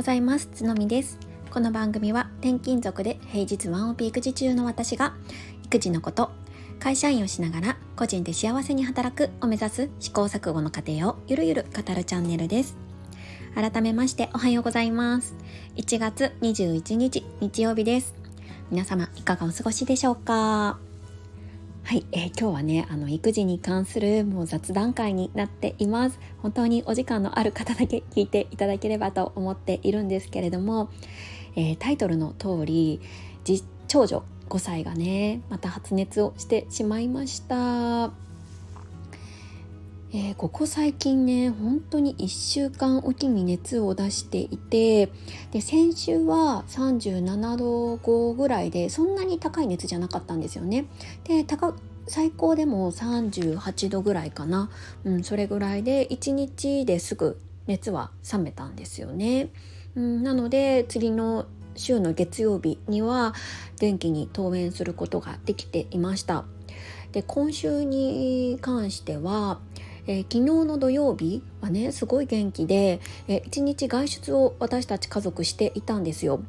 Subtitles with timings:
[0.00, 0.48] ございます。
[0.54, 1.18] つのみです。
[1.50, 5.12] この番組は転勤族で平日ワンオペ育児中の私が
[5.66, 6.30] 育児のこと
[6.78, 12.78] 会社員をしながら個人で幸せに働くを目指す試行錯誤の過程をゆるゆる語るチャンネルです。
[13.54, 15.36] 改めましておはようございます。
[15.76, 18.14] 1月21日日曜日です。
[18.70, 20.89] 皆様いかがお過ごしでしょうか？
[21.82, 26.20] はい、えー、今日はねあの育児に関するもう雑談会になっています。
[26.38, 30.90] 本当にお時間のある方だけ聞いていただければと思っているんですけれども、
[31.56, 33.00] えー、タイトルの通り
[33.88, 38.29] 長女5歳がねまた発熱をしてしまいました。
[40.12, 45.12] えー、ここ最近ね本当に1週間おきに熱を出していて
[45.52, 50.86] で先週は37度5ぐらいでそんなに高い熱じゃなかったんですよね。
[51.24, 51.46] で
[52.08, 54.68] 最高でも38度ぐらいかな、
[55.04, 59.50] うん、それぐらいで1日ですぐ熱は冷めたんですよね。
[59.94, 63.32] うん、なので次の週の月曜日には
[63.78, 66.46] 元気に登園することができていました。
[67.12, 69.60] で今週に関しては
[70.10, 76.42] えー、昨日の土曜日はねすごい元気で、えー、一日外出を私たち家族していたんですよ。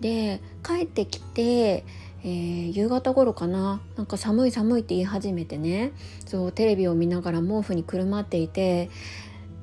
[0.00, 1.84] で帰ってきて、
[2.22, 5.90] えー、夕方頃かななんか寒い寒いって言い始めてね
[6.24, 8.90] そうテレビを見ながら毛布にくるまっていて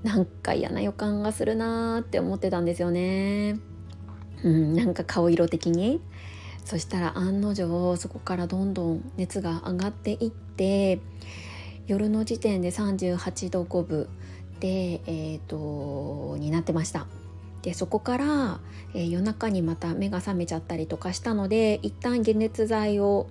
[0.04, 3.59] なんか嫌な予感がするなーって思ってたんですよね。
[4.44, 6.02] うん、なんか顔色的に
[6.66, 11.00] そしたら案の定そこからどんどん熱が上がっていって
[11.88, 14.09] 夜の時点で38度5分
[14.59, 17.07] で、えーと、になってました。
[17.61, 18.59] でそこから、
[18.93, 23.27] えー、夜中にまた目が覚めちゃったりとかしたので一旦解熱剤を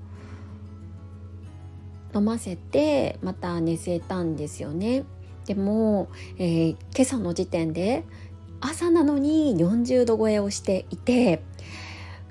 [2.15, 5.05] 飲ませてまた寝せたんですよね。
[5.47, 8.05] でも、えー、今朝の時点で
[8.61, 11.43] 朝なのに40度超えをしていて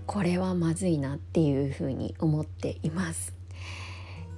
[0.05, 3.34] これはまずいなっていうふうに思っています。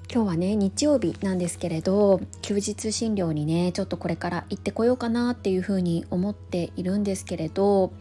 [0.09, 7.91] 今日はね日曜日なんですけれど休日診療にねちょっとこれから行ってこようかなっていうふうに思っているんですけれど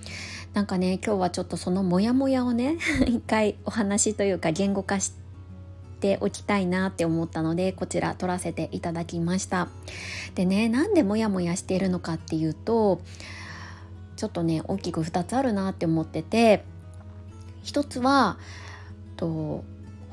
[0.55, 5.15] なんかね今日はちょっとそのモヤモヤをね 一回お話というか言語化し
[6.01, 9.69] ておきたいなって思ったのでこちら撮らせていただきました。
[10.37, 13.01] でねなんでモヤモヤしているのかっていうと
[14.15, 16.63] ちょっとね大きく2つあるなって思ってて
[17.65, 18.39] 一つは
[19.17, 19.65] と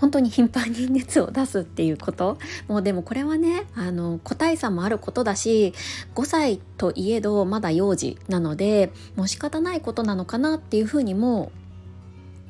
[0.03, 2.37] 本当に頻繁に熱を出すっていうこと。
[2.67, 5.73] もうでもこれはねあの個体差もあることだし
[6.13, 11.53] 5歳といえどまだ幼児なのでもう仕方ないことなのかなっていうふうにも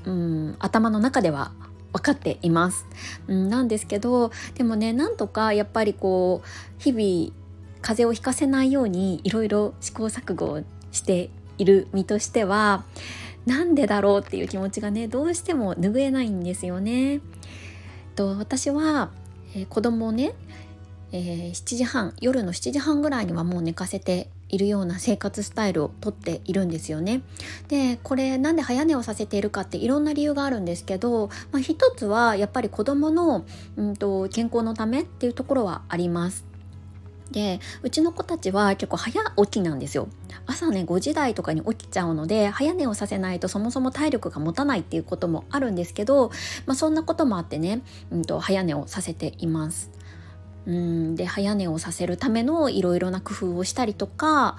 [0.06, 1.52] うん頭の中では
[1.92, 2.88] 分かっています、
[3.28, 6.48] うん、なんですけどでもねなんとかやっぱりこう
[6.80, 7.36] 日々
[7.84, 12.84] 風邪をひかせないようにいろいろ試行錯誤をしている身としては
[13.46, 17.22] なんでだろうっていう気持ちがねどうしても拭えないんですよね。
[18.16, 19.12] と私は、
[19.56, 20.34] えー、子供をね、
[21.12, 27.22] えー、7時半夜の7時半ぐらいにはもう寝かせているような生活スタイルをとっているんですよね。
[27.68, 36.53] でこれなんで早寝をさせているかっていろんな理由があるんですけど、まあ、一つはやっぱり子供の、うんと健康のためっていうところはあります。
[37.34, 40.08] でうちの子たちは結構早起きなんですよ。
[40.46, 46.30] 朝ね5時台とかに起きちゃうので早寝をさせないとそもそも体力が持たないっていうこともあるんですけど、
[46.66, 49.92] まあ、そんなこともあってね、うんと、早寝をさせています。
[50.66, 54.58] うんで早寝をさせるためのいろいろな工夫をしたりとか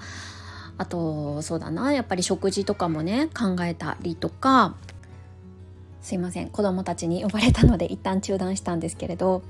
[0.77, 4.75] あとそうだなやっぱり食事とかもね考えたりとか。
[6.01, 9.41] すいません子供たちに呼ばれたので一旦中断したんですけれど。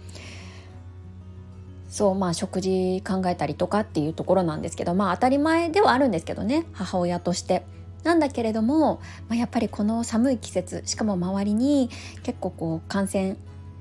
[1.96, 7.66] そうまあ食事考えたりとかっていうところなんですけどまあ当たり前ではあるんですけどね母親として。
[8.04, 11.90] なんだけれども、まあ、やっぱりこの寒い季節しかも周りに
[12.22, 13.36] 結構こう感染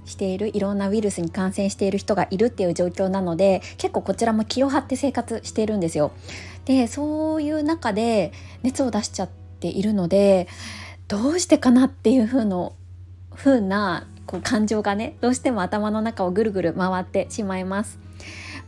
[0.06, 6.12] しているいろんなウイルスに感染している人がいるっていう状況なので結構こちらも気を張って生活しているんですよ。
[6.64, 9.28] でそういう中で熱を出しちゃっ
[9.60, 10.46] ているので
[11.08, 12.74] どうしてかなっていう風の
[13.34, 18.03] 風なこう感情がねどうしても頭の中をぐるぐる回ってしまいます。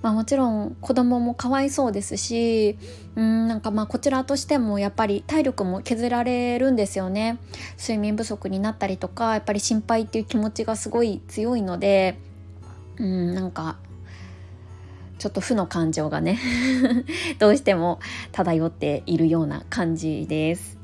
[0.07, 2.79] まあ、もちろん子供もかわいそうですし
[3.17, 7.39] うんなんかまあこちらとしてもやっぱり体力も削られるんですよね
[7.77, 12.21] 睡眠不足になったりとかやっぱり心配っていう気持ちがすごい強いので
[12.99, 13.79] うんなんか
[15.19, 16.39] ちょっと負の感情がね
[17.41, 17.99] どうしても
[18.31, 20.76] 漂っているような感じです。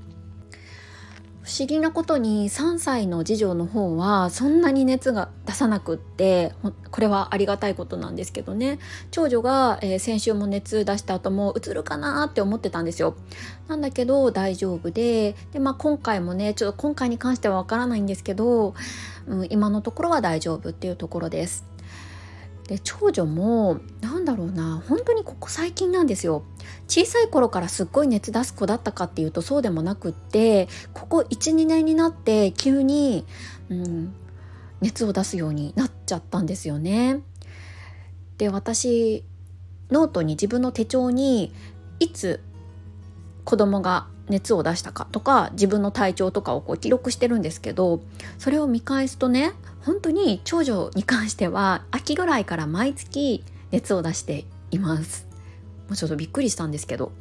[1.42, 6.52] 不思議なことに3歳の次女の方はそんなに熱が出さなくって
[6.92, 8.78] これはありがたいことなんですけどね。
[9.10, 13.16] 長女が、えー、先週も熱出した後もうつるかなって思ってたんですよ。
[13.66, 18.74] なんだけど大丈夫でで、まあ、今回もねちょっと今回に関してはわからないんですけど、
[19.26, 21.71] うん、今のところは大丈夫っていうところです。
[22.68, 26.44] で長女もなんだろうな本当にここ最近なんですよ
[26.86, 33.26] 小さい頃からすっごい熱出す子だったかっていうとそうでもなくってここ12年になって急に、
[33.68, 34.14] うん、
[34.80, 37.20] 熱を出すようになっちゃったんですよね。
[38.38, 39.24] で私
[39.90, 41.52] ノートに自分の手帳に
[42.00, 42.40] いつ
[43.44, 48.00] 子供が熱を出したかとか自分の体調とかをこう記録してるんですけど
[48.38, 49.52] それを見返すとね
[49.84, 55.26] 本当に長女に関しては秋ぐらいから毎月熱を出しています。
[55.88, 57.12] もうちょっとびっくりしたんですけど。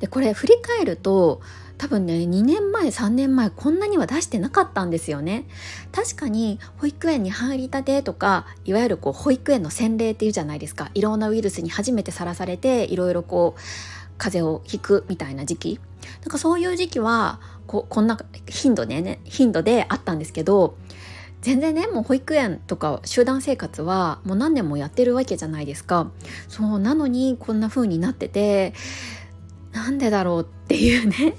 [0.00, 1.40] でこれ振り返ると
[1.78, 5.46] 多分ね2年前3年前こんなには出してなかったんですよね。
[5.92, 10.90] 確かに保育園に入りたてとかいわゆるこう保育園の洗礼っていうじゃないですか。
[10.94, 13.60] いろんなウイルスに初めてさらされていろいろこう
[14.18, 15.80] 風邪をひくみたいな時期。
[16.22, 18.18] なんかそういう時期はここんな
[18.48, 20.76] 頻度ね頻度であったんですけど
[21.46, 26.10] 全然ねもう保育園とか集団生活はもう何年もやってるわけじゃないですか。
[26.48, 28.74] そうなのにこんな風になってて
[29.72, 31.36] なんでだろうっていうね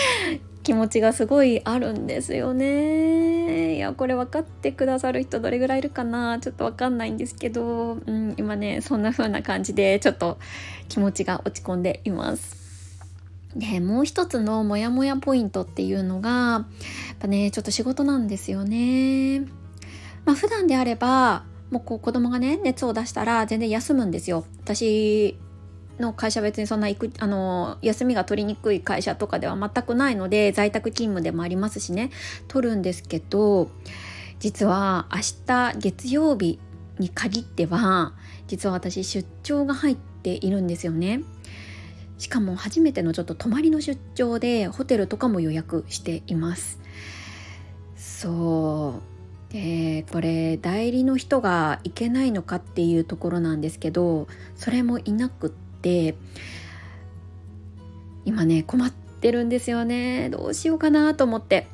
[0.64, 3.76] 気持ちがすごいあるんですよね。
[3.76, 6.38] いやこれ分かってくださる人どれぐらいいるかな？
[6.40, 10.38] ちょっと分かんないんですけど、うん、今ねそんな風な感じでちょっと
[10.88, 12.61] 気持ちが落ち込んでいます。
[13.56, 16.64] でもう一つのモヤモヤポイントっていうのがやっ
[17.18, 19.40] ぱねちょっと仕事なんですよね。
[20.24, 24.44] まあ普段であればもうこう子供がね熱を出したら全然休むんですよ。
[24.60, 25.38] 私
[25.98, 32.10] の会社別にそんな行くあの休みが取りにくい会社とかでは全くないので在宅勤務でもありますしね。
[32.48, 33.70] 取るんですけど
[34.38, 36.58] 実は明日月曜日
[36.98, 38.14] に限っては
[38.48, 41.22] 実は私出張が入っているんですよね。
[42.22, 46.78] しかも初めてのちょっと泊まりの出張でホテルとかも予約しています。
[47.96, 49.00] そ
[49.50, 49.52] う。
[49.52, 56.14] でこれ代理の人が行けないのかっていうところなんですけどそれもいなくって
[58.24, 60.30] 今ね困ってるんですよね。
[60.30, 61.66] どうしようかなと思って。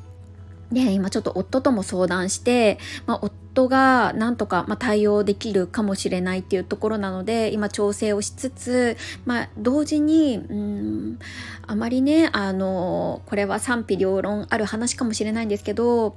[0.71, 2.77] で今ちょっと夫とも相談して、
[3.07, 11.19] まあ、夫がなんとか、まあ、対応できるかもしれないっていうところなので今調整をしつつ、まあ、同時にうん
[11.65, 16.15] あまりねあのこれは賛否両論ある話かもしれないんですけど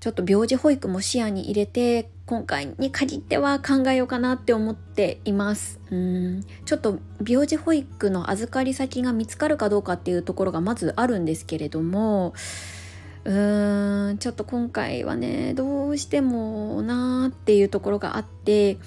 [0.00, 5.80] ちょっと病児保育も視野に入れて今回に限っては考えようかなって思っています。
[5.90, 6.44] うん。
[6.64, 12.34] ちょっと病児保育の預かり先が見つかるかどうかっていうところがまずあるんですけれども
[13.26, 18.78] うーんちょっと今回はねどうしてもなーっていうところがあって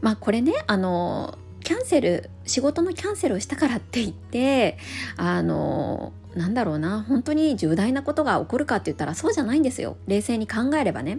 [0.00, 4.78] まあこれねあのキャンセル仕事のキャンセルをしたからって言って
[5.16, 11.18] あのなんだろうな本当に重大なことが起こるかって言ったらそうじゃないんですよ冷静に考えればね。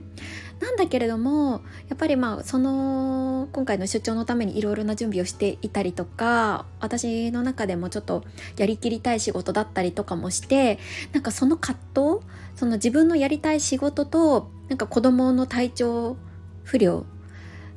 [0.61, 8.23] なんだけれどもやっぱりまあその今回の出張のためにいろいろな準備をしていたりとか私の中でもちょっと
[8.57, 10.79] やりきりたい仕事だったりとかもして
[11.13, 12.25] なんかその葛藤
[12.55, 16.17] その自分のやりたい仕事となんか子供の体調
[16.63, 17.05] 不良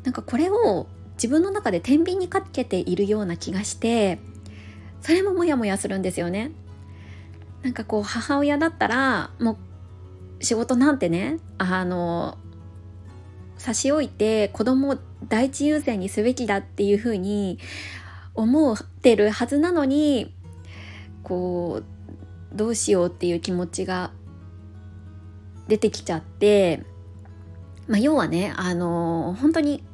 [0.04, 4.18] なんかこれを自分の中で天秤にかけているような気がして
[5.00, 6.52] それもモヤモヤするんですよね。
[7.62, 9.58] なんかこう母親だったらも
[10.40, 12.36] う仕事なんてねあの
[13.56, 17.58] 差し置いて子供を第一優先にすべきだっていうふうに
[18.34, 20.34] 思ってるはずなのに
[21.22, 24.10] こうどうしようっていう気持ちが
[25.68, 26.82] 出てきちゃって、
[27.86, 29.84] まあ、要はねあの本当に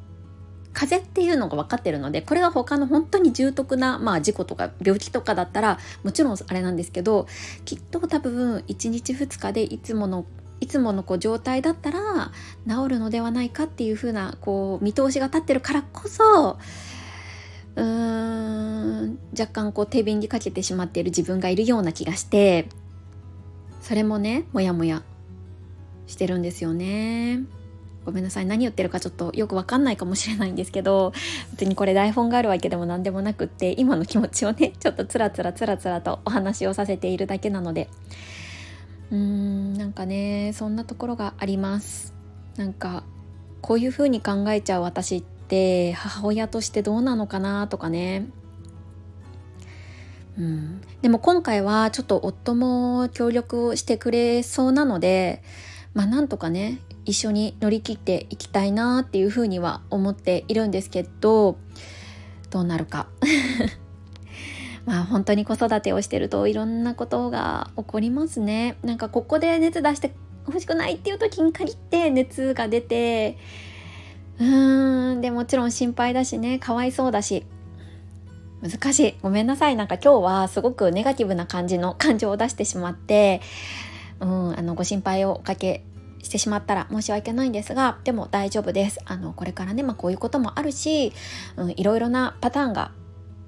[0.79, 7.27] 風邪っていうのが分かってるのでこれが他の本当に重篤な、まあ、事故とか病気とかだったらもちろんあれなんですけど
[7.65, 10.25] きっと多分1日2日でいつもの
[10.61, 12.31] いつものこう状態だったら
[12.65, 16.57] 治るのではないかっていう風なこう見通しが立ってるからこそ
[17.75, 22.69] うーん若干こう手秤にかけてしまっている自分がいるような気がして
[23.81, 25.03] それもねモヤモヤ
[26.07, 27.58] してるんですよね。
[28.09, 28.45] ごめんなさい。
[28.45, 31.13] 何言ってるかちょっとよくわかんないかもしれないんですけど
[31.51, 37.89] 別にこれ台本があるわけでも何でもなくって今の気持ちをねちょっとつらつらつらつらとお話をさせているだけなので。
[39.11, 42.13] うーんなんかねそんなところがあります。
[42.57, 43.03] なんか
[43.61, 48.27] こういう風に考えちゃう私って母親としてどうなのかなとかね。
[50.37, 55.43] うん、でも今回はちょっと夫も協力をしてくれそうなので
[55.93, 61.57] まあなんとかね一緒に乗り切っていきたいなっていうふうには思っているんですけど
[62.49, 63.07] どうなるか。
[64.85, 68.77] まあ本当に子育てをしてるといろんなことが起こりますね。
[68.83, 70.13] なんかここで熱出して
[70.47, 73.37] 欲しくないっていう時に限って熱が出て
[74.39, 77.45] うーんでもちろん心配だしねかわいそうだし。
[78.61, 79.15] 難しい。
[79.21, 79.77] ごめんなさい。
[79.77, 83.41] なんか今日はすごくネガティブな感じの感情を出してしまって
[84.19, 85.83] うんあのご心配をおかけ
[86.21, 88.99] してしまったら申し訳ないんですがでも大丈夫です。
[89.05, 91.13] あのこれからね、まあ、こういうこともあるし、
[91.55, 92.91] うん、いろいろなパターンが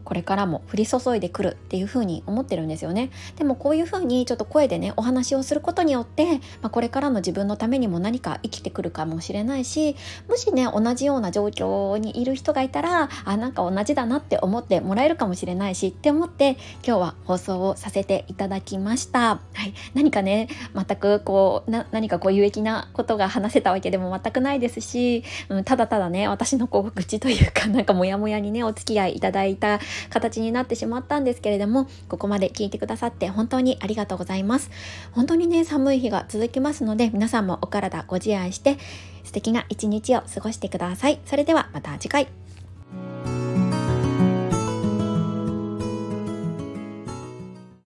[0.04, 3.12] これからも降り注いでくるっていうふに思ってるんですよね。
[3.38, 6.26] でもこういうふうにちょっと声でねお話をすることによって、
[6.62, 9.96] まあ、これからの自分のためにも何か生きてくるかもしれないし
[10.28, 29.80] もしね同じような状況にいる人がいたらあなんか同じだなって思ってもらえるかもしれないしって思って今日は放送をさせていただきました、はい、何かね全くこうな何かこう有益なことが話せたわけでも全くないですし、うん、ただただね私のこう愚痴というかなんかモヤモヤにねお付き合いいただいた
[30.10, 34.70] 形になってしまったんですけれどもここまで聞いてくださって本当にありがとうございます。
[35.12, 38.78] 本当にね寒い日が続きますので皆さんもお体ご自愛して
[39.24, 41.20] 素敵な一日を過ごしてください。
[41.26, 42.51] それではまた次回。